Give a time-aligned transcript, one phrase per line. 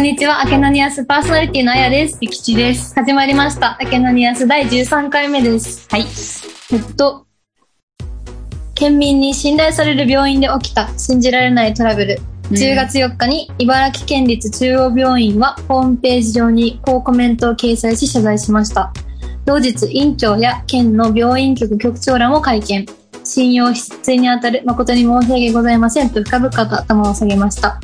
[0.00, 2.16] こんにちは、アケナニアスパーソナリティのあやです。
[2.22, 2.94] ゆきちです。
[2.94, 3.76] 始まりました。
[3.78, 5.86] アケナニアス第13回目です。
[5.90, 6.06] はい。
[6.72, 7.26] えっと、
[8.74, 12.18] 県民に信頼される病院で起きた信じられないトラブル。
[12.50, 18.94] 10月4日に茨城県立中央病院はホームページ上にこうコメントを掲載し謝罪しました。
[19.44, 22.86] 同日、院長や県の病院局局長らも会見。
[23.22, 27.78] 信用失墜にあたる誠に申し訳ございませんと深々と頭を下げました。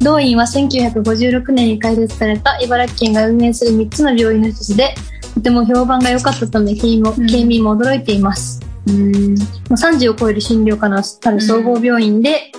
[0.00, 4.94] 同院は1956年に開設された茨城県が運営する3つの病院の一つで、
[5.34, 8.60] とても評判が良かったため、県民もうん県民も驚いています。
[8.86, 9.34] うん。
[9.34, 12.50] まあ30を超える診療科のある総合病院で、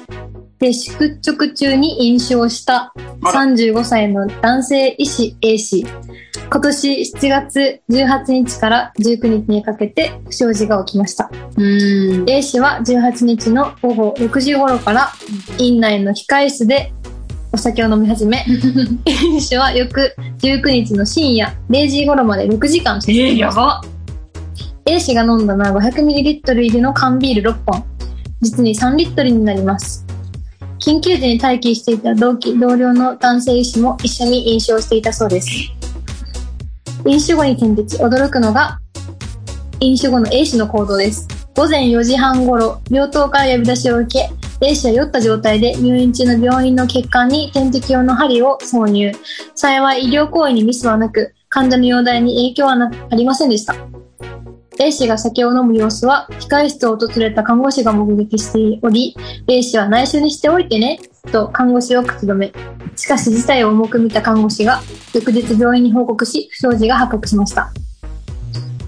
[0.60, 5.84] で、宿直中に飲酒をしたあら35歳の男性医師 A 氏。
[6.52, 11.32] 今年7月18日から19日にかけて不祥事が起きました。
[11.58, 12.30] うん。
[12.30, 15.12] A 氏は18日の午後6時頃から
[15.58, 16.94] 院内の控室で
[17.54, 18.46] お酒を飲み始め、
[19.06, 23.82] A 氏は翌19日の深夜0時頃まで6時間えー、やば。
[24.86, 27.84] A 氏が飲んだのは 500ml 入りの缶ビール6本。
[28.40, 30.06] 実に3リットルになります。
[30.80, 35.50] 緊急時に待機していた同期、同僚の男性医師も一緒に飲酒をしていたそうです。
[37.06, 38.80] 飲酒後に点滴、驚くのが、
[39.80, 41.28] 飲酒後の A 氏の行動です。
[41.56, 44.30] 午前4時半頃、病棟から呼び出しを受け、
[44.64, 49.12] A 氏は酔った状態で入院中の病院の血管に点滴用の針を挿入。
[49.56, 53.76] 幸い医療行為にミスはなく、患者の容体に影響はなありませんでした。
[54.80, 59.18] A 氏が酒を飲む様子は、控室を訪れた看護師が目撃しており、
[59.48, 61.00] A 氏は内緒にしておいてね、
[61.32, 62.54] と看護師を口止め。
[62.96, 64.82] しかし事態を重く見た看護師が、
[65.16, 67.72] 翌日病院に報告し、不祥事が発覚しました。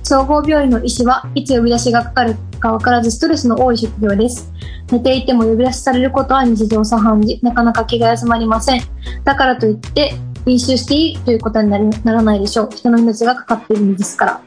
[0.03, 4.49] 総合病院の医師はいつ呼び出しがかかるかわからずストレスの多い職業です。
[4.89, 8.81] 寝ていても呼び出しされることは日常茶飯事、なかなか気が休まりません。
[9.25, 10.13] だからといって、
[10.45, 12.69] 飲酒していいということになりならないでしょう。
[12.73, 14.41] 人の命がかかっているのですから。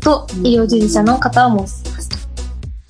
[0.00, 2.10] と、医療従事者の方は申します。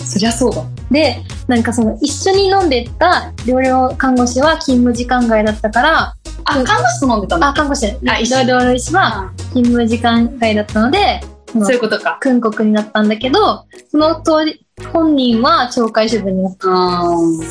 [0.04, 0.62] そりゃそうだ。
[0.90, 6.14] で、なんかその一緒に飲んでた療養看護師は勤務時間外だったから、
[6.44, 7.48] あ、うん看護師と飲んでたんだ。
[7.48, 11.20] あ、看護師、あ医師療養医師はあ勤務時間外だったので、
[11.52, 12.18] そういうことか。
[12.20, 17.02] 訓告になったんだけど、その当時、本人は懲戒処分になったあ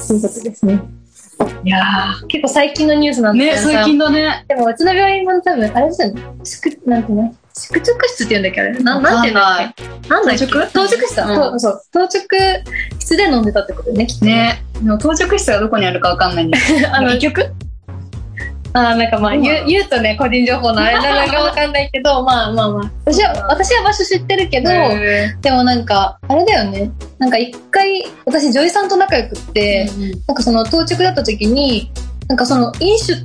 [0.08, 0.74] ということですね。
[0.76, 1.00] ー。
[1.66, 1.80] いや
[2.28, 3.40] 結構最近のニュースなんー。
[3.40, 4.46] だね、最近だね。
[4.48, 7.36] でもうちの病院も多分、あれですよね、宿、なんていうの？
[7.56, 8.80] 宿直室って言うんだっけあれ？
[8.80, 10.10] ななんて言うんだっけ？
[10.10, 10.48] なんだっけ？
[10.48, 10.68] 当直？
[10.74, 11.82] 当直室だ、うそう。
[11.92, 12.10] 当直
[13.00, 14.26] 室で飲んでたってことね、きっと。
[14.26, 14.64] ね。
[14.76, 16.88] でも到着室がどこにあるかわかんないんだけど。
[16.96, 17.52] あの医局？
[18.74, 22.92] あーなんかまあ言う言うとね、個人情報のあれなのかわかんないけど、 まあまあまあ。
[23.06, 26.92] 私は、私は場所知ってるけど、へでもなんか、あれだよね。
[27.18, 31.92] なんか一回、私、女医さんと仲良くって、ーなんかその当直だった時に、
[32.28, 33.24] なんかその飲酒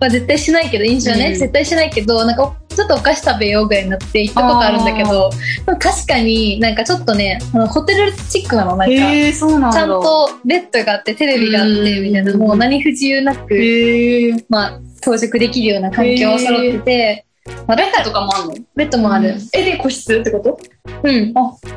[0.00, 1.38] は絶対しないけど、飲酒はね、うん。
[1.38, 5.30] 絶対しないけど、なんかちょっとお菓子食べようぐらいになって行ったことあるんだけど、
[5.78, 8.94] 確かになんかちょっとね、あのホテルチックなの、なんか。
[8.94, 13.54] ちゃんとベッドがあって、テレビがあって、うんみたいな、もう何不自由なく。
[14.48, 17.26] まあ、到着できるような環境を揃ってて、
[17.66, 18.54] まあ、だからとかもあんの？
[18.74, 19.36] ベッドもある。
[19.52, 20.58] え、で、個室ってこと？
[21.02, 21.34] うん。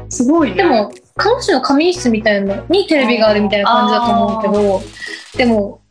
[0.09, 0.56] すごいね。
[0.56, 4.81] でも、看護師の仮眠室みたいなのにテレビがあるみたいな感じだと思うけど、
[5.38, 5.81] でも、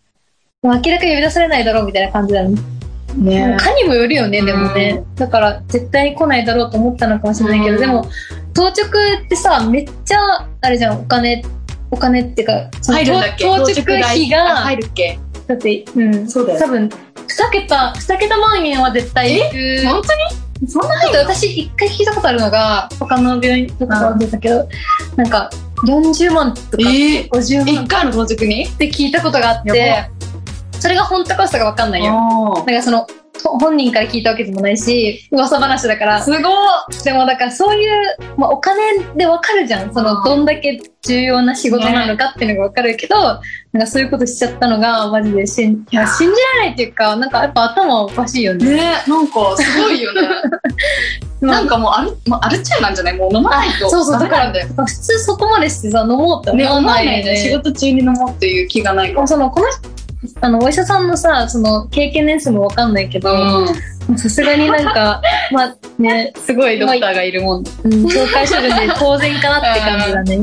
[0.63, 2.61] 明らかに呼び出されないだろうみたいな感じだよね。
[3.17, 3.49] ね。
[3.49, 5.05] もう科にもよるよね、でもね。
[5.17, 7.81] だから、絶対に来ないだろうと思ったのかもしれないけど、うん。
[7.81, 8.07] でも、
[8.55, 10.19] 当直ってさ、めっちゃ、
[10.61, 11.45] あれじゃん、お金、
[11.91, 13.45] お金っていうか、その入るんだっけ？
[13.45, 15.19] 当当直費あが、入るっけ？
[15.47, 16.89] だって、うん、そうだよ多分、
[17.29, 19.87] 二桁、二桁万円は絶対いく。
[19.87, 20.15] 本当
[20.65, 20.69] に？
[20.69, 24.67] そんなだって私一回聞いたことあるのが、他の病院とか忘れたけど、
[25.17, 25.51] なんか、
[25.87, 27.85] 40万とか、え50万。
[27.85, 28.65] 一回の到着に？
[28.65, 30.11] って聞いたことがあっやて、
[30.79, 32.13] それが本当か嘘かわかんないよ。
[32.13, 33.07] あなんかその、
[33.43, 36.23] ほ本人から聞いたわけでもないし、噂話だから。
[36.23, 36.43] すごい
[37.05, 39.93] でもだからそういう、まあお金でわかるじゃん。
[39.93, 43.17] その、うんどんだけ重要な仕事なのかっていうのがわかるけど、
[43.73, 48.75] なんかそういうことしちゃったのが、マジでしん、いや信じられないっていうか、なんかやっぱ頭おかしいよね。
[48.75, 50.29] ねなんかすごいよね
[51.41, 53.17] なんかもうアル,、まあ、アルチューなんじゃない？
[53.17, 57.31] もう飲まないとそうそう、だから、普通そこまでしてさ、飲もうってね思わないいなよね。
[57.33, 59.96] ね仕事中に飲もうっていう気がないかでもその、この人、
[60.41, 63.67] あの、お医者さんのさ、その、経験年数もわかんないけど、うん
[64.17, 65.21] さすがになんか、
[65.51, 70.39] まあね、すごいドクターがいるもんうん、紹介処分で当然かなって感じだね。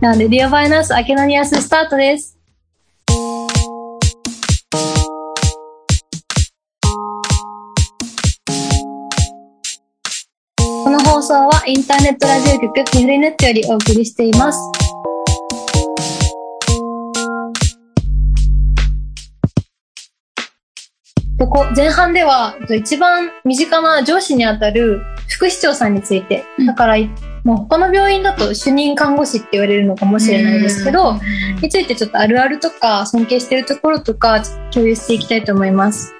[0.00, 2.36] なので、リアバイナース、アケナニアススタートです。
[10.84, 14.85] この放送はインターネットラジオ局ミフリネットよりお送りしています。
[21.46, 26.96] ここ前半では一番身近な上司にあたる副市長さんについて、だから、
[27.44, 31.14] もう他の病院だと主任看護師って言われるのかもしれないですけど、
[31.62, 36.12] についてちょっとあるあるとか尊敬してるところとか共有していきたいと思います。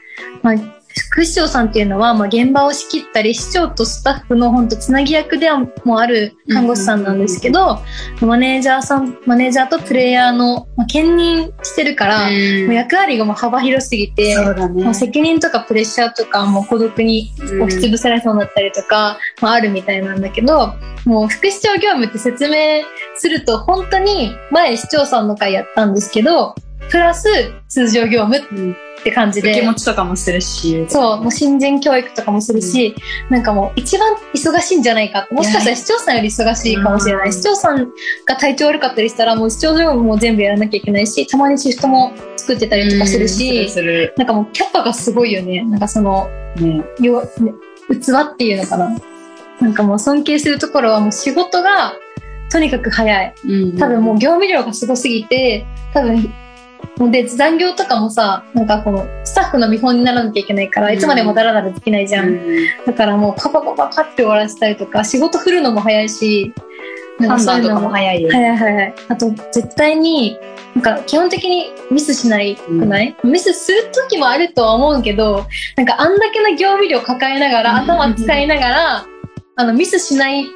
[0.43, 0.55] まあ
[0.97, 5.49] 副市長さんっていうのは、まあ、現場を仕切ったり市長とスタッフの本当つなぎ役で
[5.85, 7.81] もある看護師さんなんですけど、
[8.21, 14.85] マネージャーさんマネージャーとプレイヤーの、まあ、兼任してるから、もう役割がもう幅広すぎて、ね。
[14.85, 22.83] もう責任とかプレッシャーとかもう孤独に押しつぶされそうになったりとか、まあ、あるみたいなんだけどもう副市長業務って説明
[23.15, 26.55] すると本当に前市長さんの会やったんですけど
[26.91, 27.29] プラス
[27.69, 28.43] 通常業務っ
[29.03, 29.51] て感じで。
[29.53, 30.87] 受け持ちとかもするし。
[30.89, 32.95] そうもう新人教育とかもするし、
[33.31, 37.33] なんかもう一番忙しいんじゃないかもしかしたら市長さんより忙しいかもしれない、うん。
[37.33, 37.89] 市長さん
[38.27, 44.13] が体調悪かったりしたらもう市長業務も全部やらなきゃいけないしたまにシフトも作ってたりとかするし、うん。
[44.17, 45.65] なんかもうキャパがすごいよね。
[45.65, 48.97] なんかその、器っていうのかな。
[49.61, 51.95] なんかもう尊敬するところはもう仕事が
[52.51, 53.35] とにかく早い。
[53.45, 53.79] うん。
[53.79, 56.33] 多分もう業務量がすごすぎて、多分、
[57.11, 62.29] で、残業とかもさ、なんかこのスタッフの見本にならなきゃいけないから、いつまでもダラダラできないじゃん。
[62.29, 66.53] うんだからもうパパパパパって終わらせたりとか、仕事振るのも早いし、
[67.19, 68.31] なんかそういうのも早いよ。
[68.31, 68.95] 早い早い。
[69.09, 70.39] あと、絶対に、
[70.75, 75.47] なんか基本的にミスしないくない、ミスする時もあるとは思うけど、
[75.77, 79.07] なんかあんだけの業務量抱えながら、うん頭使いながら、
[79.57, 80.47] あの、ミスしない、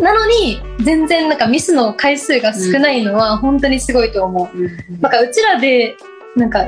[0.00, 4.58] なのに、全然なんかミスの回数が少ないのは本当にすごいと思う。
[4.58, 5.96] うんなんかうちらで、
[6.36, 6.64] なんか、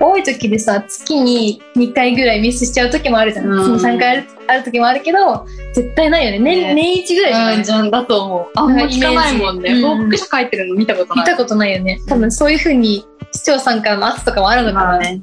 [0.00, 3.46] 多い時でさ、月に2回ぐらいミスしちゃう時もあるじゃん。
[3.46, 6.38] うん3回あるある時もあるけど、絶対ないよね。
[6.38, 8.50] 年、ね年一ぐらいじゃない、うん、だと思う。
[8.56, 9.80] あんま聞かないもんね。
[9.80, 11.24] 報告書書いてるの見たことない。
[11.24, 12.00] 見たことないよね。
[12.06, 14.84] 多分そういう風に視聴さんからの圧とかもあるのかな。
[14.84, 15.22] まあね。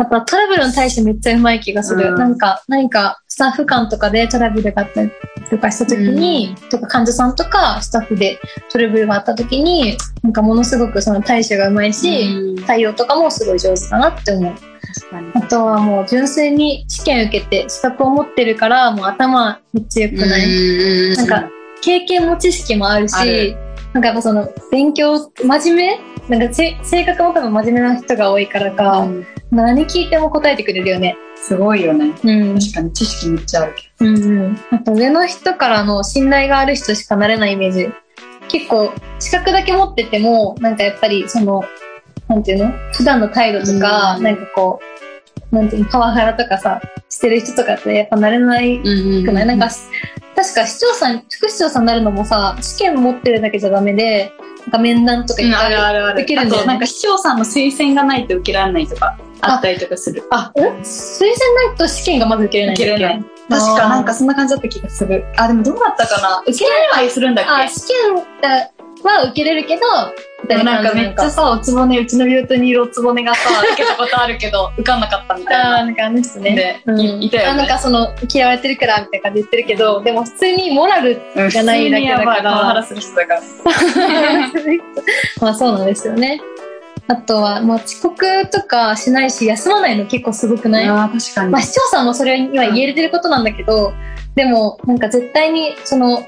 [0.00, 2.08] あとはトラブルに対してめっちゃうまい気がする。
[2.08, 2.14] うん。
[2.18, 5.10] なんか、何かスタッフ間とかでトラブルがあったり
[5.50, 8.40] とかした時に、とか患者さんとかスタッフで
[8.72, 12.64] トラブルがあった時に、なんかものすごくその対処がうまいし、うん。
[12.64, 14.54] 対応とかもすごい上手だなって思う。
[15.34, 21.50] あとはもう純粋に試験受けて資格を持ってるから、もう頭めっちゃ良くない、なんか、
[21.82, 25.98] 経験も知識もあるし、あるなんかやっぱその、勉強、真面
[26.28, 26.38] 目？
[26.38, 31.16] なんかせ性格も多分真面目な人が多いからか、うん何聞いても答えてくれるよね。
[31.34, 32.14] すごいよね。
[32.22, 32.56] うん。
[32.56, 34.58] 確かに知識めっちゃあるけうんうん。
[34.70, 37.90] あと上の人からの信頼がある人しかなれないイメージ。
[38.46, 41.64] 結構、資格だけ持ってても、なんかやっぱりその、
[42.28, 42.70] なんていうの？
[42.92, 44.99] 普段の態度とか、うんなんかこう、
[45.50, 48.90] なんていうのパワハラとかさ、してる人とかってやっぱなれないど。
[48.90, 49.68] うんくない、なんか、
[50.36, 56.12] 確か市長さん、副市長さんになるのもさ、試験持ってるだけじゃダメで、なんか面談とかうん、いっぱ。
[56.14, 60.22] 受けるんだなんか市長さんの推薦がないと受けられないとか、あったりとかする。
[60.30, 63.24] あ、うん推薦ないと試験がまず受けれない受けれない。
[63.48, 65.24] 確かなんかそんな感じだった気がする。
[65.36, 66.42] あ、でもどうだったかな？
[66.46, 68.22] 受けられないするんだっあ、け試験
[69.08, 69.82] は受けれるけど、
[70.48, 73.40] でもなんかめっちゃさ、おつぼね、うちの病棟にいるおつぼねがさ、
[73.74, 75.78] 受けたことあるけど、 受かんなかったみたいな。
[75.78, 76.54] あーなんかあの人ね。
[76.56, 83.40] でうんいいたよねあなんかその、嫌われてるから、みたいな感じで言ってるけど、でも普通にモラルうんがないだけだからハラする人だから。
[85.40, 86.40] まあそうなんですよね。
[87.08, 90.88] あとは、もう遅刻とかしないし、休まないの結構すごくない？
[90.88, 91.50] ああ、確かに。
[91.50, 93.92] まあ、市長さんもそれには言えてることなんだけど、
[94.36, 96.22] でも、なんか絶対に、その、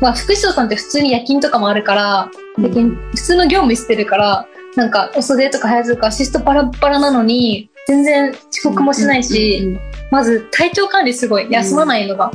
[0.00, 9.78] まあ、副市長さんって普通に夜勤とかもあるから、夜勤普通の業務してるから、なんか、遅出とか早出とかアシストバラバラなのに、全然遅刻もしないし、
[10.10, 12.30] まず体調管理すごい、休まないのが。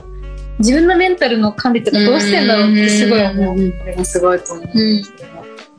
[0.60, 3.56] 自分のメンタルの管理とかどうしてんだろうってすごい思う。
[3.56, 3.74] う。
[3.80, 4.70] それがすごいと思う。
[4.74, 5.04] うん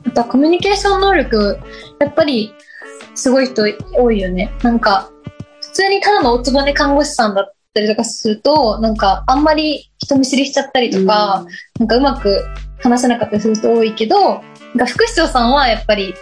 [0.05, 1.59] あとはコミュニケーション能力、
[1.99, 2.53] やっぱり
[3.15, 3.63] すごい人
[3.93, 4.51] 多いよね。
[4.61, 5.09] なんか、
[5.61, 11.45] 普通にただのおつぼね看護師さんだったりとかすると、なんかあんまり人見知りしちゃったりとか、
[11.79, 12.45] なんかうまく
[12.81, 16.13] 話せなかったりする人多いけど、なんか副市長さんはやっぱり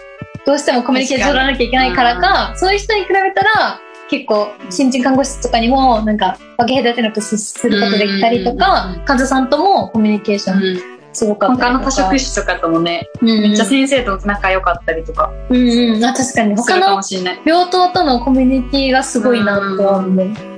[0.46, 3.78] どうしてもコミュニケーション取らなきゃいけないからか、そういう人に比べたら、
[4.08, 11.72] 結構新人看護師とかにもなんか分け隔てなく接することできたりとかうん、患者さんともコミュニケーションうんすごかったりとか。
[11.72, 16.04] 他の多職種とかともね、めめっちゃ先生と仲良かったりとかうんうん。
[16.04, 16.56] あ、確かに。
[16.56, 17.00] 他の。
[17.44, 20.51] 病棟とのコミュニティがすごいなとは思う。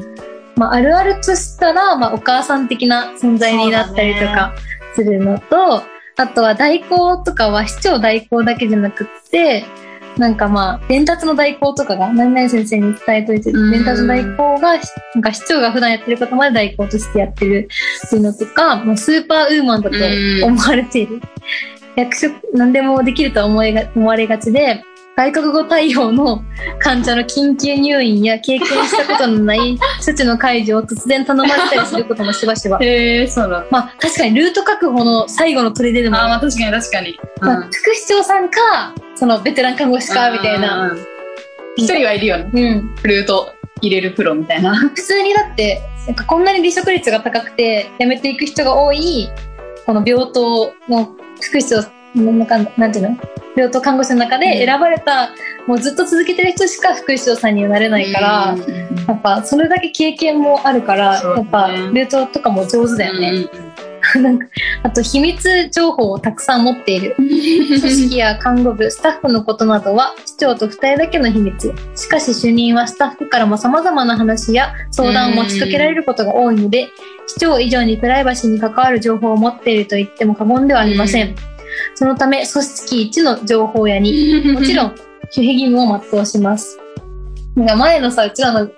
[0.56, 4.54] まあ、あるあるとしたら、まあ、お母さん的な存在になったりとか
[4.94, 5.82] するのと、
[6.16, 9.64] あとは代行とかは市長代行だけじゃなくって、
[10.16, 13.70] なんかまあ、伝達の代行とかが、何々先生に伝えといて、うん。
[13.72, 17.68] 伝達の代行が、なんか市長が普段やってることまで代行としてやってる
[18.06, 19.96] っていうのとか、まあ、スーパーウーマンだと
[20.46, 21.20] 思われている。
[21.96, 24.84] 役職、何でもできるとは思いが思われがちで、
[25.16, 26.42] 外国語対応の
[26.80, 32.78] 患者の緊急入院や経験したことのない処置の解除を突然頼まれたりすることもしばしば。
[32.80, 33.64] へえ、そうだ。
[33.70, 37.18] まあ確かにルート確保の最後の砦でも、あー、まあ確かに確かに。
[37.40, 40.90] まあ副市長さんか、そのベテラン看護師か、みたいな。
[40.90, 40.98] うん。
[40.98, 41.14] うん
[41.76, 42.50] 一人はいるよね。
[42.54, 42.94] うん。
[43.02, 44.76] ルート入れるプロみたいな。
[44.94, 49.28] 普通にだって、なんかこんなに離職率が高くて、辞めていく人が多い、
[49.84, 53.18] この病棟の副市長の中、なんていうの？
[53.56, 55.30] 病棟看護師の中で選ばれた、
[55.66, 63.46] もうずっと続けてる人しか副市長さんにはなれないから、うんうんうんやっぱそれだけ経験もあるから、ねやっぱルートとかも上手だよね。
[64.20, 64.46] なんか
[64.82, 67.14] あと秘密情報をたくさん持っている。
[67.18, 71.74] 組織や看護部、スタッフのことなどは市長と二人だけの秘密。
[71.94, 76.88] しかし主任はスタッフからも様々な話や相談を持ちかけられることが多いので、
[77.26, 81.34] 市長以上にプライバシーに関わる情報を持っていると言っても過言ではありません。
[81.88, 86.78] うんそのため、組織一の情報屋に、 もちろん、守秘義務を全うします。
[87.56, 88.72] なんか前のさ、うちらの、う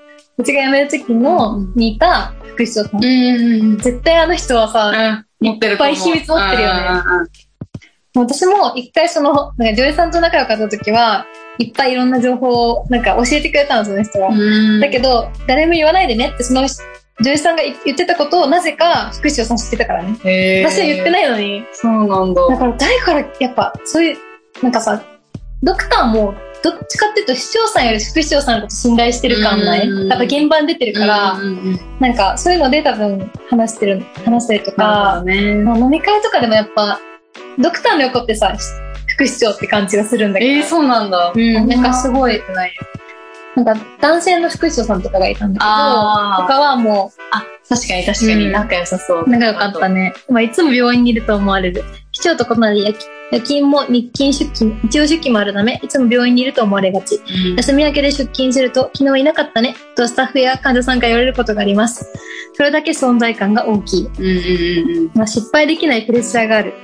[0.45, 3.79] ちが辞める時の、うんにいた副市長さん。
[3.79, 6.83] 絶対あの人はさ、いっぱい秘密持ってるよね
[8.15, 11.27] 私も一回その、なんか女優さんと仲良かった時は、
[11.59, 14.29] いっぱいいろんな情報をなんか教えてくれたの、その人が。
[14.29, 14.81] うん。
[14.81, 16.67] だけど、誰も言わないでねって、その
[17.23, 20.65] 女優さんが言ってたことをなぜか副市長さん知ってたからね。
[20.67, 21.65] 私は言ってないのに。
[21.73, 22.47] そうなんだ。
[22.49, 24.19] だから誰から、やっぱ、そういう、
[24.63, 25.03] なんかさ、
[25.63, 31.39] ドクターも、どっちかっていうと市長さんより副市長さんのこと信頼してる感ないうんやっぱ現場に出てるから、
[32.01, 35.55] なんかそういうので多分話してる、話したりとか、ね。
[35.55, 36.99] まあ飲み会とかでもやっぱ、
[37.59, 38.55] ドクターの横ってさ、
[39.07, 40.53] 副市長って感じがするんだけど。
[40.53, 41.33] えー、そうなんだ。
[41.35, 42.83] うん、なんかすごい、ないよ。
[43.57, 49.25] なんか男性の副市長さんとかがいたんだけど、他はもあ、確かに確かに仲良さそう。
[49.27, 50.13] う仲良かったね。
[50.29, 51.83] まあいつも病院にいると思われる。
[52.13, 57.17] 市長と異なり夜勤夜勤も日勤出勤、一応出勤もあるため、いつも病院にいると思われがち。
[57.17, 57.57] うん。
[57.57, 62.07] 休み明けで出勤すると、昨日いなかったね、とスタッフや患者さんから言われることがあります。
[62.55, 64.07] それだけ存在感が大きい。
[64.07, 66.75] うんうんうんまあ、失敗できないプレッシャーがある。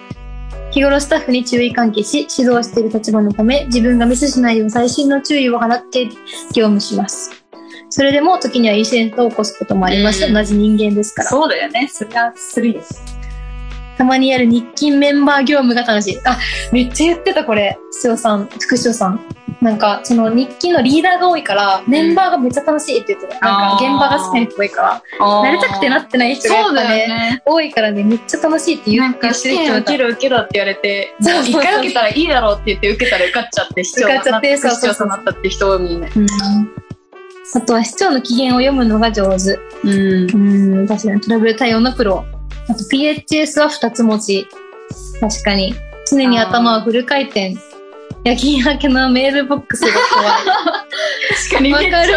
[0.73, 6.07] 日頃スタッフに注意喚起し、指導している立場のため、自分がミスしないよう細心の注意を払って
[6.55, 7.31] 業務します。
[7.91, 10.25] それでも時にはインシデントを起こすこともあります。
[10.25, 11.29] うん同じ人間ですから。
[11.29, 11.89] そうだよね。
[11.89, 12.81] そりゃするよ。
[13.99, 16.21] たまにやる日勤メンバー業務が楽しい。
[16.25, 16.39] あ、
[16.73, 17.79] めっちゃ言ってたこれ。
[17.91, 19.21] 市長さん、副市長さん。
[19.61, 23.41] なんか、その日勤のリーダーが多いから、メンバーがめっちゃ楽しいって言ってた。
[23.41, 27.43] なんか、現場が好きな人多いから、なりたくてなってない人がね、よね。
[27.45, 36.11] 多いからね、めっちゃ楽しいって言ってるなんか受けろ受けろって言われて、そうそうそう一回受けたらいいだろうって言って受けたら受かっちゃって、市長受かっちゃって副市長そうそうそうさんになったって人多いね。
[36.17, 36.27] うん
[37.55, 39.59] あとは市長の機嫌を読むのが上手。
[39.85, 40.81] うん。
[40.81, 42.25] うん、確かにトラブル対応のプロ。
[42.69, 44.47] あと PHS は二つ持ち。
[45.21, 45.75] 確かに。
[46.09, 47.57] 常に頭をフル回転。
[48.25, 49.89] 夜勤明けのメールボックスが
[51.51, 51.91] 確かに怖い。
[51.91, 52.15] わかる。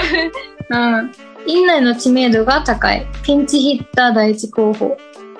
[0.69, 1.11] うん。
[1.47, 3.05] 院内の知名度が高い。
[3.23, 4.97] ピンチヒッター第一候補。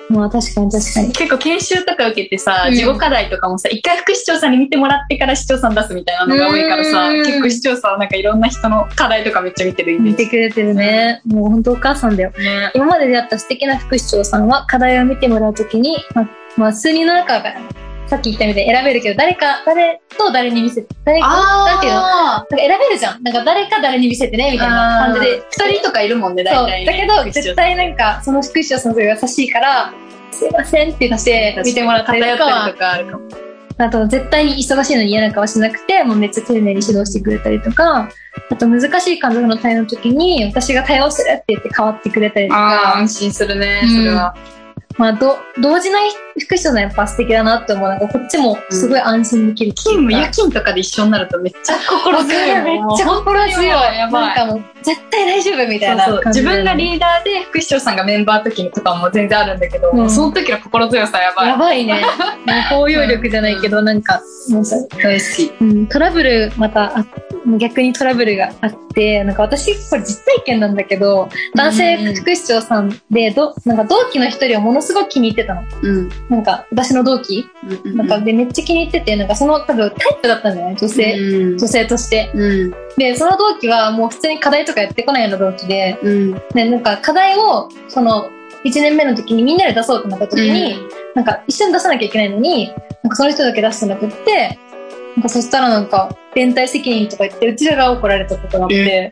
[0.08, 1.12] まあ確かに確かに。
[1.12, 10.24] 結構研修とか受けてさ、うん自己課題とかもさ、一回副市長さんに見てもらってから市長さん出すみたいなのが多いからさ、うん結構市長さんはなんかいろんな人の課題とかめっちゃ見てるイメ見ージ。
[10.24, 11.20] てくれてるね。
[11.26, 12.30] もう本当お母さんだよ。
[12.30, 12.70] ね。
[12.74, 17.60] 今まで出会った素敵な副市長さんは課題を見てもらうときに、まあ、まあ、数人の中から、
[18.06, 22.00] さっき言ったみたいに選べるけど、誰か、誰と誰に見せて、誰か、なんていうの？
[22.00, 23.22] なんあか選べるじゃん。
[23.22, 25.42] なんか誰か誰に見せてね、みたいな感じで。
[25.50, 26.54] 二人とかいるもんね、そう。
[26.66, 29.92] 大体、だけど、絶対なんか、その副市長さんが優しいから、
[30.30, 33.24] すいませんって言って見てもらったりとかと、かあるかも。
[33.78, 38.08] あと絶対に忙しいのに嫌な顔しなくて、もうめっちゃ丁寧に指導してくれたりとか、
[38.50, 44.34] あと難しい患者の対応の時に、私が対応するって言って変わってくれたりとああ、か、安心するね、うんそれは。
[44.98, 46.10] まあ、ど、同時ない
[46.40, 47.88] 副市長さんやっぱ素敵だなって思う。
[47.88, 49.82] なんかこっちもすごい安心できるうか。
[49.82, 52.62] 勤務、夜勤とかで一緒になるとめっちゃ心強い。
[52.62, 53.66] めっちゃ心強い。
[53.66, 54.26] やばい。
[54.28, 61.48] なんかもう、絶対大丈夫みたいなそうそう自分がリーダーで副市長さんがメンバーの時とかも全然あるんだけど、うんその時の心強さやばい。
[61.48, 62.02] やばいね。
[62.70, 65.52] 包容力じゃないけど、なんか、もうさ大好き。
[65.60, 67.04] うん、トラブル、またあ、
[67.58, 75.62] 逆にトラブルがあって、なんか私、これ実体験なんだけど、男性副市長さんで、ど、なんか同期の一人をものすごく気に入ってたの。
[75.82, 76.08] うん。
[76.28, 77.46] なんか、私の同期
[77.84, 81.18] なんか、で、めっちゃ気に入ってて、なんかその多分タイプだったんだよね、女性。
[81.18, 82.30] うん女性として。
[82.34, 82.74] うん。
[82.96, 86.32] で、その同期はもう普通に課題とかやってこないような同期で、うん。
[86.54, 88.30] で、なんか課題を、その、
[88.64, 90.76] 1年目の時にみんなで出そうってなった時に、
[91.14, 92.68] なんか一緒に出さなきゃいけないのに、
[93.02, 94.58] なんかその人だけ出してなくって、
[95.16, 99.10] なんかそしたらなんか、連帯責任とか言って、うちらが怒られたことがあって、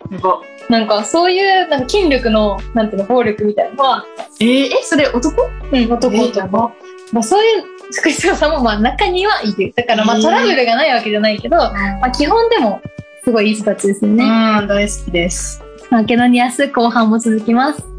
[0.69, 4.04] なんかそういう、なんか筋力の、なんていうの、暴力みたいなのは、
[4.40, 5.43] えー、え、それ男？
[5.73, 6.73] うん、男え男。
[7.12, 9.73] まあ、そういう福祉業さんもまあ中にはいる。
[9.75, 12.83] だからまあトラブルがないわけじゃないけど、まあ基本でも
[13.25, 14.25] すごいいい人たちですよね。
[14.25, 15.62] うん、大好きです。
[15.90, 17.93] マケドニアス後半も続きます。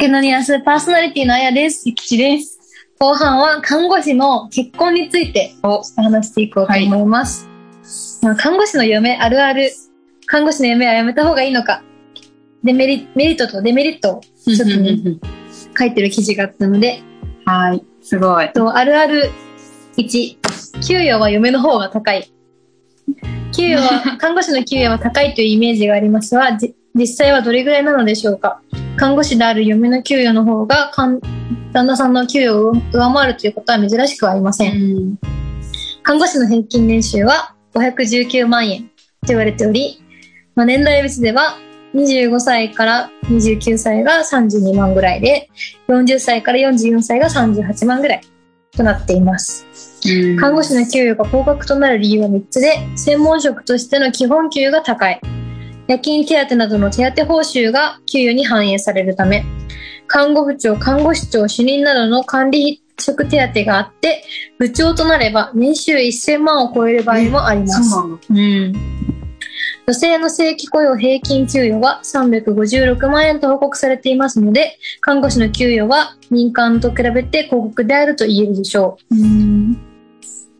[0.00, 1.86] マケドニアスパーソナリティのあやです。
[1.86, 2.58] ゆきちです。
[2.98, 7.46] 後半は看護師の結婚についてを話していこうと思います。
[8.22, 9.70] まあ、看護師の嫁あるある、
[10.24, 11.82] 看護師の嫁はやめた方がいいのか、
[12.64, 14.96] デメリメリットとデメリットをちょっとね、
[15.78, 17.02] 書いてる記事があったので、
[17.44, 18.50] はい、すごい。
[18.54, 19.30] とあるある
[19.98, 20.38] 1、
[20.80, 22.26] 給与は嫁の方が高い。
[23.54, 28.62] 給与は、 看護師の給与は高いというイメージがありますが、じ実際はどれぐらいなのでしょうか？
[29.00, 30.92] 看護師である嫁の給与の方が、
[31.72, 34.74] 旦那さんの給与を上回るということは珍しくはありません。
[35.12, 35.18] ん。
[36.02, 40.02] 看護師の平均年収は519万円と言われており、
[40.54, 41.56] まあ、年代別では
[41.94, 45.48] 25歳から29歳が32万ぐらいで、
[45.88, 48.20] 40歳から44歳が38万ぐらい
[48.76, 49.66] となっています。
[50.38, 55.39] 看護師の給与が高額となる理由は3つで、専門職としての基本給与が高い。
[55.90, 59.44] 夜勤手当などの手当報酬が給与に反映されるため、
[60.06, 64.22] 看護部長、看護師長、主任などの管理職手当があって、
[64.60, 67.90] 部長となれば年収1000万を超える場合もあります。
[67.90, 68.72] そうん
[69.88, 79.89] 女性の正規雇用平均給与は356万円と報告されていますので、看護師の給与は民間と比べて高額であると言えるでしょう。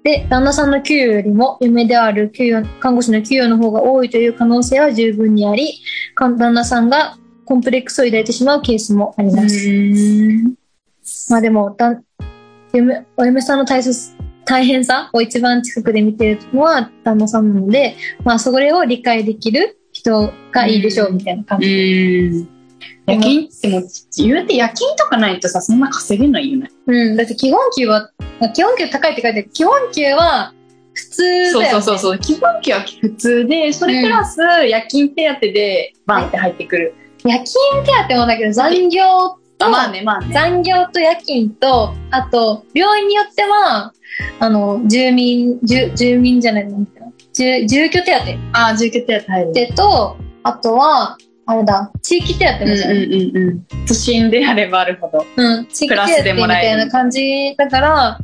[0.02, 5.80] で、旦那さんの給与よりも嫁である給与、看護師の給与の方が多いという可能性は十分にあり、
[6.14, 11.30] か旦那さんがコンプレックスを抱いてしまうケースもあります。
[11.30, 12.00] まあでも、だ
[12.72, 14.12] 嫁お嫁さんの大切
[14.44, 22.48] 大変さを一番近くで見てるのは旦那さんなので、まあそれを理解できる人がいいでしょうみたいな感うじ。
[22.80, 23.12] ん。
[23.12, 23.46] 夜勤？
[23.46, 26.70] ってもう、言うて夜勤とかないとさ、そんな稼げないよね。
[26.86, 30.52] うん、だって基本給は、まあ基本給高いって書いてある基本給は
[30.92, 31.70] 普通だよ、そうね。
[31.70, 32.18] そうそうそう。
[32.18, 36.94] 基本給は普通で、それプラス夜勤手当でバンって入ってくる。
[37.24, 39.02] 夜勤手当もだけど残業
[39.58, 40.32] と、あまあね、まあね。
[40.32, 43.92] 残業と夜勤と、あと、病院によっては、
[44.38, 46.86] あの、住民、住住民じゃないの？
[47.32, 49.46] 住住居手あ、住居手当入る。
[49.48, 51.18] 当手と、あとは、
[51.50, 52.90] あれだ、地域手当うんもじゃん。
[52.90, 53.66] うんうんうん。
[53.84, 55.26] 都心であればあるほど。
[55.36, 58.18] うん、地域手当みスでもらえるたいな感じだから、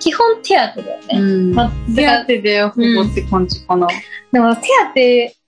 [0.00, 1.18] 基本手当だよね。
[1.20, 3.86] んまあ手当でほぼって感じかな。
[4.32, 4.62] でも手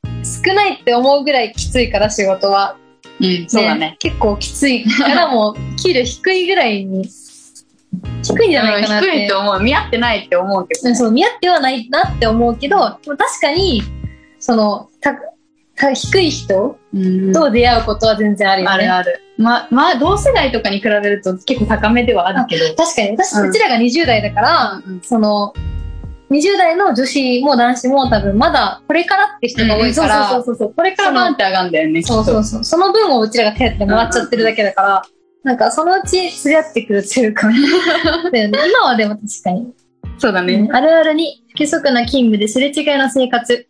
[0.04, 2.76] 当少ないって思うぐらいきついから仕事は。
[3.20, 3.96] うん、そうだね。
[3.98, 7.08] 結構きついからもう、給料低いぐらいに、
[8.22, 9.10] 低いんじゃないかなって。
[9.10, 9.60] 低いと思う。
[9.60, 10.88] 見合ってないって思うけど。
[10.88, 13.82] うんそう、見合ってはないなって思うけど、確かに、
[14.38, 15.20] その、た、た
[15.76, 18.74] 低い人うんと出会うことは全然あるよね。
[18.74, 19.20] あるある。
[19.36, 22.74] ま、まあ、同世代とかに比べると結構高めではあるけど。
[22.74, 25.52] 確かに、私、うちらが20代だから、うんその、
[26.30, 30.74] 20代の女子も男子も多分まだこれからって人が多いから、そうそうそうそう。
[30.74, 32.64] これからバンって上がるんだよね、そうそうそう。
[32.64, 35.02] その分をうちらが手当でもらっちゃってるだけだから、
[35.42, 37.50] なんかそのうち釣り合ってくるというか、
[38.32, 39.72] 今はでも確かに。
[40.18, 40.68] そうだね。
[40.72, 43.66] あるあるに不規則な勤務ですれ違いの生活。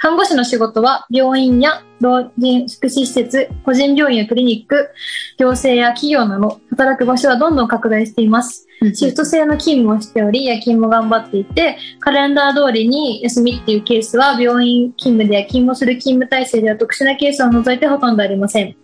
[0.00, 4.90] 看護師の仕事は病院や老人福祉施設、個人病院やクリニック、
[5.38, 8.68] 行政や企業など働く場所はどんどん拡大しています。
[8.94, 18.76] シフト制の勤務をしており、夜勤も頑張っていて、カレンダー通りに休みっていうケースは病院勤務で夜勤もする勤務体制では特殊なケースを除いてほとんどありません。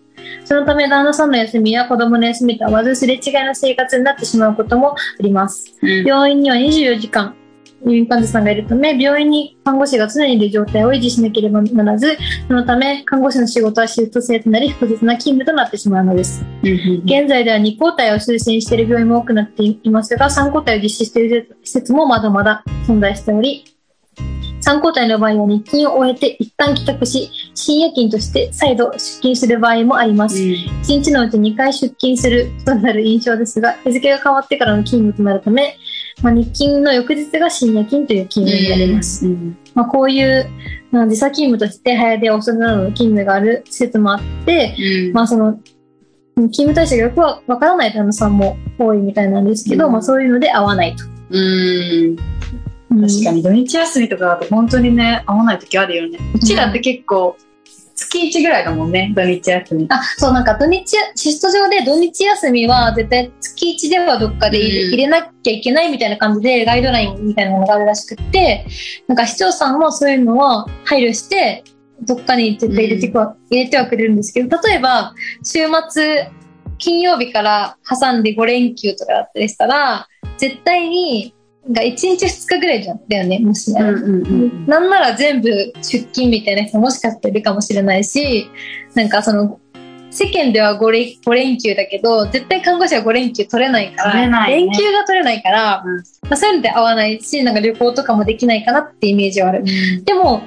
[0.44, 5.72] そのため旦那さんの休みや子供の休みと合わずすれ違いの生活になってしまうこともあります。
[5.80, 7.36] うん病院には24時間
[7.82, 12.16] 入院患者さんがいるため、病院に看護師が常にいる状態を維持しなければならず、
[12.48, 16.44] そのため、看護師の仕事はシフト制となり、複雑な勤務となってしまうのです。
[16.62, 23.64] 現在では2交代を推薦している病院も多くなっていますが、3交代を実施している施設もまだまだ存在しており、
[24.64, 30.36] 3交代の場合は日勤を終えて一旦帰宅し、深夜勤として再度出勤する場合もあります。
[30.38, 35.76] 1日のうち2回出勤することになる印象ですが、日付が変わってからの勤務となるため、
[36.22, 39.26] まあ、日勤の翌日が深夜勤という勤務になります。
[39.26, 40.48] うんまあ、こういう、
[40.90, 45.58] まあ、時差勤務として早出遅めなどの勤務がある施設もあって、うんまあその、
[46.36, 51.04] 勤務体制がよくわわからない旦那さんも多いみたいなんですけど、うんまあそういうので合わないと。
[51.30, 52.16] うん。
[53.00, 56.18] 確かに土日休みとかだと本当にね、合わない時あるよね。
[56.34, 57.36] うちらって結構、
[58.14, 59.86] 月1ぐらいだもんね、土日休み。
[59.90, 68.66] あ、そう、なんか土日、シフト上で土日休みは絶対月1ではどっかで入れ,、なきゃいけないみたいな感じでガイドラインみたいなものがあるらしくって、
[69.08, 71.64] なんか市長さんもそういうのは配慮して、
[72.02, 76.28] どっかに絶対入れてくわ、入れてはくれるんですけど、例えば、週末、
[76.78, 81.33] 金曜日から挟んで5連休とかだったりしたら、絶対に、
[81.70, 83.80] が1日2日ぐらいじゃんだよね、もしね。
[83.80, 88.50] んなんなら全部出勤みたいな人もしかしたらいるかもしれないし、
[88.94, 89.58] なんかその、
[90.10, 99.64] 世間では 5, 連5連休だけど、絶対看護師は5連休取れないから、ね連休が取れないから、うんまあ、そういうので合わないし、なんか旅行とかもできないかなってイメージはある。
[100.04, 100.42] でも、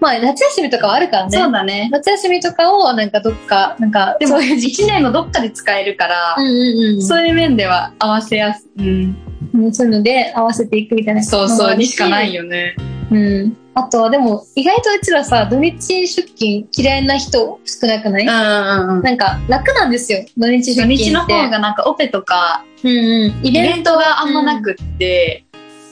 [0.00, 1.36] まあ夏休みとかはあるからね。
[1.36, 1.88] そうだね。
[1.90, 4.84] 夏休みとかをなんかどっか、なんか、でも、そういう時期。
[4.84, 7.02] 1年のどっかで使えるから、うんうんうん。
[7.02, 8.88] そういう面では合わせやすい。
[8.88, 9.16] うん。
[9.58, 11.22] うんそういうので合わせていくみたいな。
[11.22, 12.32] そうそう、にしかない。
[12.32, 12.76] よね。
[13.10, 13.56] うん。
[13.74, 19.02] あとはでも、意外とうちらさ、土日出勤嫌いな人少なくない、うんうんうん。
[19.02, 21.04] なんか楽なんですよ、土日出土勤って。
[21.04, 23.46] 日の方がなんかオペとか、うんうん。
[23.46, 25.44] イイベントトがあんまなくって、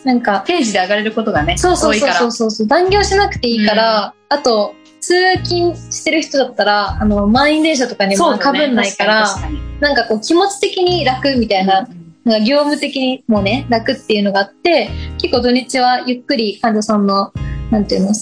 [0.04, 2.12] なんか、定時で上がれることがね、そうそうそう。
[2.12, 17.32] そうそうそう、残業しなくていいから、あと、通勤してる人だったら、あの、満員電車とかにもかぶんないから、確かになんかこう気持ち的に楽みたいな、確かになんか業務的にもね、楽っていうのがあって、結構土日はゆっくり患者さんの、
[17.70, 18.12] なんていうの、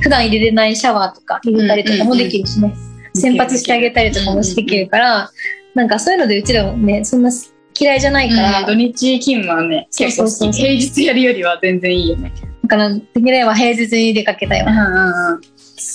[0.00, 2.72] 普段入れれないシャワーとか入れたりとかもできるしね、
[3.12, 5.30] 先発してあげたりとかもできるから、
[5.74, 7.30] なんかそういうのでうちらもね、そんな
[7.76, 10.52] 嫌いじゃないから、うん土日勤務はね、そう結構。
[10.52, 12.32] 平日やるよりは全然いいよね。
[12.62, 14.72] だから、できれば平日に出かけたいわ。
[14.72, 15.40] んうん。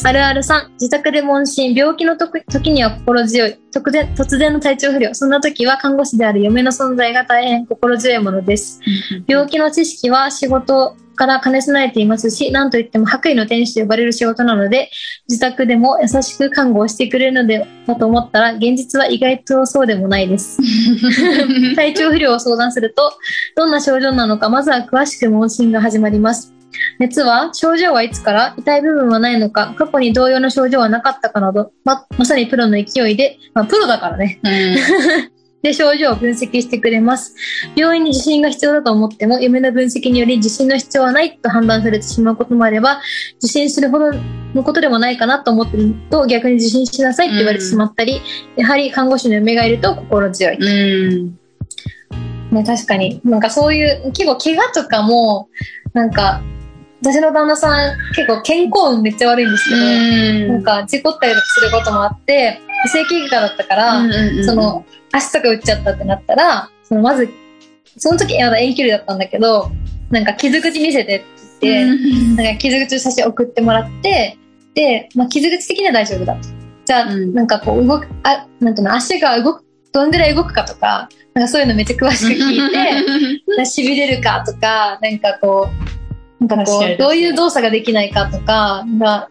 [0.04, 8.82] あるあるさん、自宅で問診、病気の時時には心強い、突然突然の体調不良、そんな時は看護師である嫁の存在が大変心強いものです。
[9.28, 14.90] 病気の知識は仕事から兼ね備えていますし、なんといっても白衣の天使と呼ばれる仕事なので、
[15.28, 20.58] 自宅でも優しく看護をしてくれるのではと思ったら、現実は意外とそうでもないです。
[21.76, 23.14] 体調不良を相談すると、
[23.56, 26.59] どんな症状なのか、まずは詳しく問診が始まります。
[27.00, 37.36] 熱は症状はいつから痛い部分はないのか過去に同様の症状はなかったかなどままさにプロの勢いで、まあ、プロだからねうん で症状を分析してくれます
[37.76, 43.02] 病院に受診が必要だと思っても夢の分析により受診の必要はないと判断されてしまうこともあれば
[43.40, 44.14] 受診するほど
[44.54, 48.22] のことでもないかなと思ってると逆に受診しなさいって言われてしまったり、
[48.56, 51.40] やはり看護師の嫁がいると心強いうん。
[52.52, 53.22] ね、確かに。
[53.24, 55.50] なんかそういう、結構怪我とかも、
[55.94, 56.42] なんか、
[57.02, 62.60] 私の旦那さん結構健康運めっちゃ悪いんですけど、なんか事故ったりとかすることもあって、
[62.92, 67.30] 整形外科だったから、その、足とか打っちゃったってなったら、そのまず、
[67.98, 69.72] その時まだ遠距離だったんだけど、
[70.10, 71.94] なんか傷口見せてって言
[72.34, 74.38] って、なんか傷口の写真送ってもらって、
[74.74, 76.48] で、まあ、傷口的には大丈夫だと。
[76.86, 77.34] じゃあ、うん。
[77.34, 85.99] なんかこう動く、あ、なんていうの、足が動く、どんぐらい動くかとか、なんかそういうのめっちゃ詳しく聞いて、 しびれるかとか、なんかこう、
[86.40, 89.30] なんかこう、どういう動作ができないかとか、が、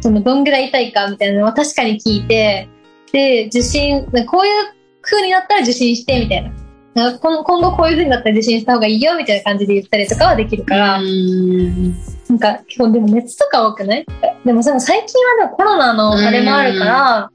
[0.00, 2.68] そのどんぐらい痛いかみたいなのは確かに聞いて、
[3.12, 6.50] で、受診、こういう風になったら受診してみたいな。
[6.94, 14.06] なんか今今後こういう風になったら受診した方がいいよみたいな感じで言ったりとかはできるから、なんか基本でも熱とか多くない。
[14.44, 17.30] でもその最近はでもコロナのあれもあるから、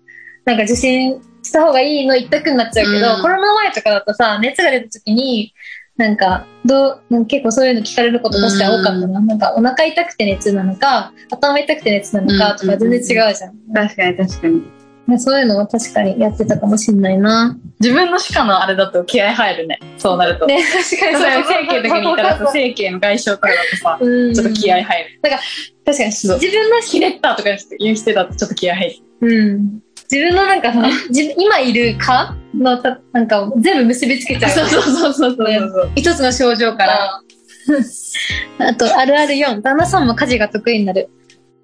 [0.46, 3.22] なんか受診した方がいいの一択になっちゃうけど、うん。
[3.22, 5.54] コロナ前とかだとさ、熱が出た時に、
[5.98, 9.20] なんか、どう、なんか結構そういうの聞かれることとしては多かったな。
[9.20, 13.58] なんか、お腹痛くて熱なのか、頭痛くて熱なのかとか全然違うじゃん。
[13.74, 14.64] 確かに確かに。
[15.08, 17.58] ねそういうのは確かにやってたかもしんないな。
[17.80, 19.80] 自分の歯科のあれだと気合入るね。
[19.98, 20.46] そうなると。
[20.46, 21.24] ね、確かに。
[21.24, 24.34] 例えば整形の時に行ったらさ、そう整形の外傷とかだとさ、うん。
[24.34, 25.20] ちょっと気合入る。
[25.86, 26.40] 確かに、そう。
[26.40, 27.50] 自分のひねったとか
[27.80, 28.96] 言う人だとちょっと気合入る。
[29.22, 29.80] うん。
[30.12, 34.52] 自分のなんかさ、 自分今いる科のた、なんかを全部結びつけちゃう。
[34.52, 35.92] そうそうそうそうそう。
[35.96, 37.22] 一つの症状から。
[38.60, 39.62] あと、あるある4。
[39.62, 41.10] 旦那さんも家事が得意になる。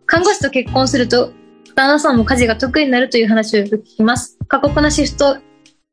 [0.06, 1.34] 看護師と結婚すると、
[1.76, 4.38] 旦那さんも家事が得意になるという話をよく聞きます。
[4.48, 5.34] 過酷なシフト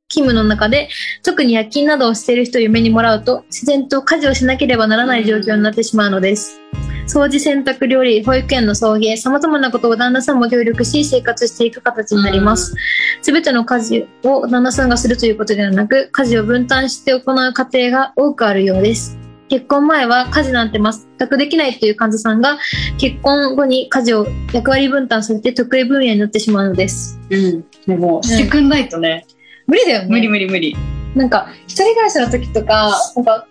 [0.09, 0.89] 勤務の中で、
[1.25, 6.61] 特に夜勤などをしている人を夢にもらうと、自然と家事をしなければならない状況になってしまうのです。
[7.07, 12.75] 掃除、洗濯、料理、保育園の送迎、様々なことを旦那さんも協力し、生活していく形になります。
[13.21, 19.19] すべての家事を旦那さんがするということではなく、家事を分担して行う家庭が多くあるようです。
[19.49, 22.59] 結婚前は家事なんて全くできないという患者さんが、
[22.99, 27.21] 結婚後に家事を役割分担されて得意分野になってしまうのです。
[27.31, 27.65] うん。
[27.87, 29.27] でも、してくんないとね。
[29.67, 30.09] 無理だよね。
[30.09, 30.77] 無理無理無理。
[31.15, 33.47] なんか、一人暮らしの時とか、なんか、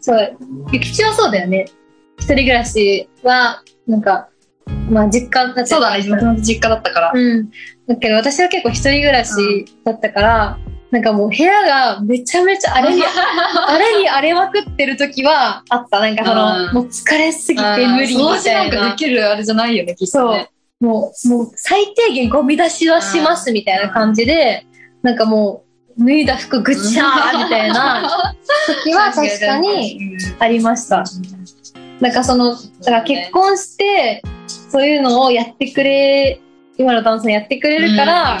[0.00, 0.36] そう、
[0.72, 1.66] ゆきちはそうだよね。
[2.18, 4.28] 一人暮らしは、なんか、
[4.90, 7.12] まあ実家だったそうだね、もともと実家だったから。
[7.14, 7.50] うん。
[7.86, 9.32] だけど私は結構一人暮らし
[9.84, 10.58] だったから、
[10.90, 16.00] なんかもう部屋がめちゃめちゃ荒れに、荒れに荒れまくってる時はあった。
[16.00, 18.92] なんかその、うんもう疲れすぎて無理み掃除たないんかでな。
[18.92, 20.50] きるあれじゃないよね、きっとね。
[20.80, 24.66] もう、もう最低限ゴミ出しはしますみたいな感じで、
[25.02, 25.64] なんかも
[25.98, 28.34] う脱いだ服ぐっちゃーみたいな
[28.84, 31.04] 時は確かにありました。
[32.00, 36.40] なんかその、だから結婚して、そういうのをやってくれ、
[36.76, 38.38] 今の旦那さんやってくれるから、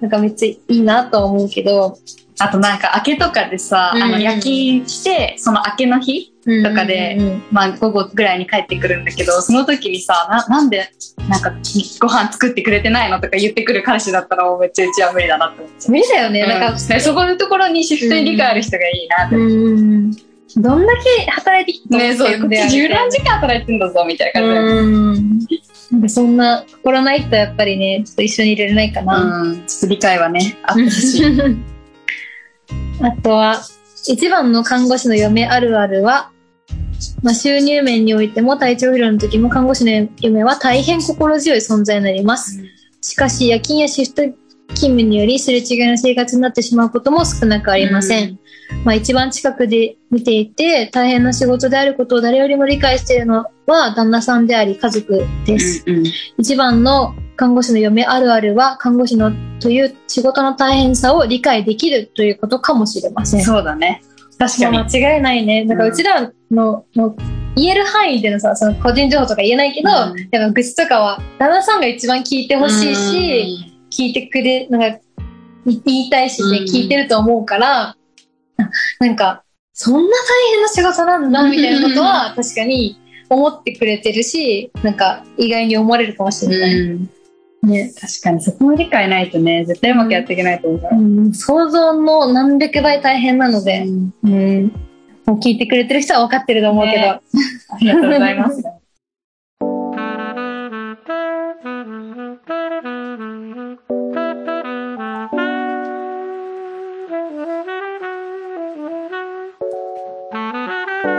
[0.00, 1.98] なんかめっちゃいいなとは思うけど、
[2.38, 6.32] あとなんか明けとかでさ、うんあの夜勤して、その明けの日、
[6.64, 10.90] とかでうんうんうんまあ午後ぐらいに帰ってくるんだけど、その時にさ、ななんで
[11.28, 11.52] なんか
[12.00, 15.90] ご飯作ってくれてないのとか言ってくる彼氏だったらもうめっちゃうちは無理だなって思っちゃう。
[15.92, 19.36] 無理だよね、なんか、うんそこのところにシフトに理解ある人がいいなって。
[19.36, 20.31] うん。
[20.56, 24.70] どんだけ働いてきたねそう、こっち十何時間働いてんだぞ、みたいな感じで。
[24.70, 25.38] うん。
[25.92, 29.42] なんかそんな心ないとやっぱりね、ちょっと一緒にいれれないかな。
[29.42, 31.24] うん、ちょっと理解はね、あってほしい。
[33.02, 33.62] あとは、
[34.06, 36.30] 一番の看護師の嫁あるあるは、
[37.22, 42.62] まあ、収入面においても体調不良の時も看護師の嫁は大変心強い存在になります。
[43.00, 44.22] しかし夜勤やシフト
[44.74, 48.38] 勤務によりすれ違いの生活になってしまうことも少なくありません。
[48.84, 55.84] まあ一番近くで見ていて大変な仕事であることを誰よりも理解しているのは旦那さんであり家族です。
[55.86, 56.04] うんうん
[56.38, 63.42] 一番の看護師の嫁あるあるは看護師のという仕事の大変さを理解できるということかもしれません。
[63.42, 64.02] そうだね。
[64.38, 64.76] 確かに。
[64.76, 65.66] まあ間違いないね。
[65.66, 67.16] だからうちらの、もう
[67.56, 74.86] 言える範囲でのさ、その個人情報とか言えないけど、うんやっぱ愚痴とかは旦那さんが一番聞いてほしいし、聞いてくれ、なんか、
[75.66, 77.96] い言いたいしね、うん聞いてると思うから、あ
[79.00, 82.98] なんか、そんな大変な仕事なんだ、みたいなことは確かに
[83.28, 86.74] 思ってくれてるし、なんか意外に思われるかもしれない。
[86.74, 87.10] うん
[87.62, 87.92] ね。
[87.98, 90.96] 確かにそこの理解ないとね、絶対うまくやっていけないと思うから。
[90.96, 93.86] うん、想像の何百倍大変なので、
[94.24, 94.72] うん、
[95.24, 97.20] もう聞いてくれてる人は分かってると思うけど、ね
[97.70, 98.62] ありがとうございます。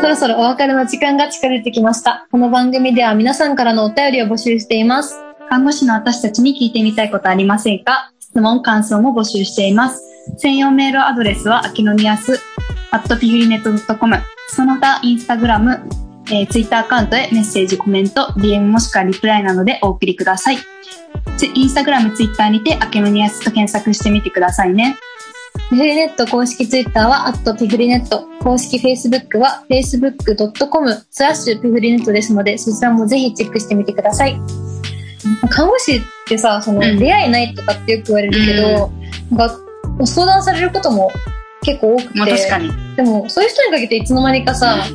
[0.04, 2.28] そろそろお別れの時間が近づいてきました。
[2.30, 5.16] この番組では皆さんからのお便りを募集しています。
[5.50, 8.12] 看護師の私たちに聞いてみたいことありませんか？
[8.20, 10.04] 質問、感想も募集しています。
[10.40, 12.38] 専用メールアドレスは、アキノニアス、
[12.92, 14.18] アットピグリネット .com。
[14.50, 15.80] その他、インスタグラム、
[16.30, 20.58] えー、ツイッターアカウントへメッセージ、コメント、DM もしくはリプライなどでお送りください。
[21.56, 24.98] インスタグラム、ツイッターにて、アキノニアスと検索してみてくださいね。
[25.74, 28.28] ピフリネット公式ツイッターは、アットピフリネット。
[28.44, 34.40] 公式フェイスブックは、facebook.com スラッシュピフリネットですので、そちらもぜひチェックしてみてください。
[35.50, 38.92] 看護師ってさ、その、うん出会いないとかってよく言われるけど、
[39.36, 39.60] なんか、
[40.06, 41.12] 相談されることも
[41.64, 42.20] 結構多くて。
[42.20, 42.72] まあ確かに。
[42.96, 44.90] でも、そういう人にかけていつの間にかさ、なん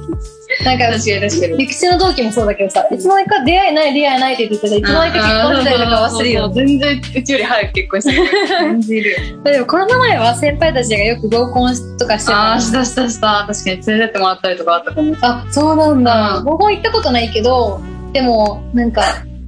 [0.64, 1.56] か、確かに確かに。
[1.58, 6.52] 陸地の同期もそうだけどさ、いつの間にか出会いない、出会いないって言ってたらいつの間にか結婚したりとかはするよ。
[6.54, 8.28] 全然、うちより早く結婚してる。
[8.60, 9.42] 全然いるよ。
[9.42, 13.44] でもコロナ前は先輩たちがよく合コンとかしてたああ、したしたした。
[13.46, 15.16] 確かに連れてってもらったりとかあったかも。
[15.20, 16.36] あ、そうなんだ。
[16.38, 17.80] うん合コン行ったことないけど、
[18.12, 19.02] でも、なんか、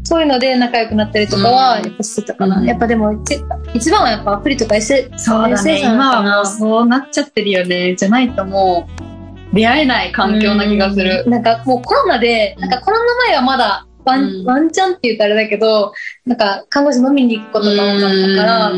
[0.05, 2.59] そういうので仲良くなったりとかは、うんやっぱしてたかな。
[2.59, 3.41] うんやっぱでも、一
[3.75, 5.81] 一番はやっぱアプリとか S、そうだね。
[5.81, 7.95] 今はもうそうなっちゃってるよね。
[7.97, 9.10] じゃないともう、
[9.53, 11.23] 出会えない環境な気がする。
[11.27, 11.33] うん。
[11.33, 14.45] なんかもうコロナで、なんかコロナ前はまだワン,、うん。
[14.45, 15.93] ワンチャンって言うとあれだけど、
[16.27, 18.71] なんか看護師飲みに行くことが多かったから、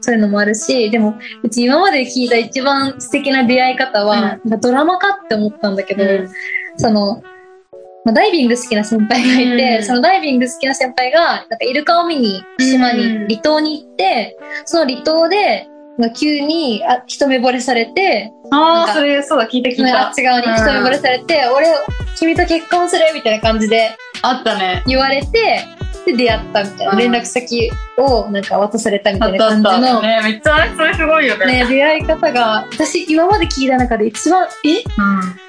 [0.00, 6.28] そういうのもあるし、でも、うち今まで聞いた一番素敵な出会い方は、ドラマかって思ったんだけど、うん。
[6.76, 7.22] その、
[8.04, 9.84] まあ、ダイビング好きな先輩がいて、うん。
[9.84, 13.28] そのダイビング好きな先輩が、なんかイルカを見に島に、うん。
[13.28, 15.73] 離島に行って、その離島で、まあ、
[16.16, 20.14] 急にあ一目惚れされて、ああ、かそれ、そうだ、聞いた聞いたあっ。
[20.14, 21.66] ち側に一目惚れされて、俺、
[22.18, 24.82] 君と結婚するみたいな感じであったね。
[24.86, 25.60] 言われて、
[26.06, 26.92] で、出会ったみたいな。
[26.92, 31.46] うん連絡先をなんか渡されたみたいなあったあっ感じのた。、ね、めっちゃ、それすごいよね。
[31.46, 34.76] ね、出会い方が、私今まで聞いた中で一番、え？
[34.76, 34.84] うん。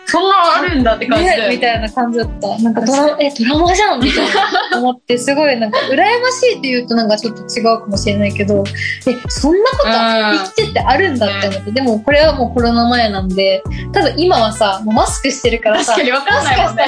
[0.08, 2.60] そんなあるんだって感じだよねねみたいな感じだった。
[2.60, 4.28] なんかドラ、え、ドラマじゃんみたい
[4.70, 8.64] な思って、すごいなんか、羨ましいって言うとなんかちょっと違うかもしれないけど、
[9.08, 16.84] え、そんなこと生きててあるんだって思って、でもこれはもうコロナ前なんで、多分今はさ、もうマスクしてるからさ、確かにわかんないもんね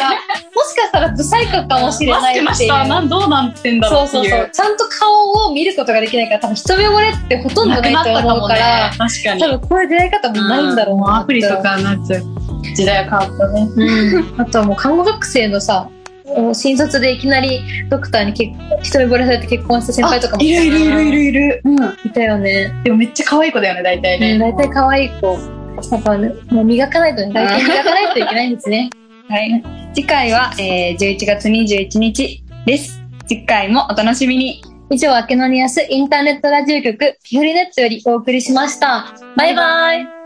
[0.54, 2.54] もしかしたら、もしかしたらブサイクかもしれマないっていう。
[2.54, 4.36] スクの下、なんどうなってんだろそううっていう。
[4.36, 4.52] そうそう。
[4.52, 9.42] ちゃんと顔を見ることができないから、多分一目惚れってほとんどないと思うから、確かに。
[9.42, 12.24] 多分こういう出会い方もないんだろうなうアプリとかになっちゃう。
[12.76, 13.70] 時代は変わったね。
[13.76, 14.42] うん。
[14.42, 15.90] あとはもう看護学生のさ、
[16.54, 18.52] 新卒でいきなりドクターに結
[18.84, 21.62] 一目惚れされて結婚した先輩とかもいるいるいるいるいる。
[21.64, 21.76] うん。
[21.76, 22.74] いたよね。
[22.84, 24.40] でもめっちゃ可愛い子だよね、大体うん、ね。
[24.40, 25.38] 大体可愛い子。
[25.92, 28.90] やっぱね、もう磨かないとね、大体磨かないといけないんですね。
[29.30, 29.64] はい。
[29.94, 33.02] 次回は、えー、11月21日です。
[33.28, 34.62] 次回もお楽しみに。
[34.90, 39.14] 以上、明けのニアスインターネットラジオ局、ピフリネットよりお送りしました。
[39.36, 40.17] バイバイ